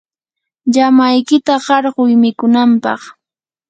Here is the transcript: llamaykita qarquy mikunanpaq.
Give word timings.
llamaykita 0.73 1.55
qarquy 1.65 2.13
mikunanpaq. 2.21 3.01